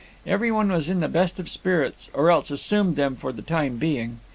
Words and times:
Every 0.25 0.51
one 0.51 0.71
was 0.71 0.89
in 0.89 0.99
the 0.99 1.07
best 1.07 1.39
of 1.39 1.47
spirits, 1.47 2.09
or 2.15 2.31
else 2.31 2.49
assumed 2.49 2.95
them 2.95 3.15
for 3.15 3.31
the 3.31 3.43
time 3.43 3.75
being. 3.77 4.19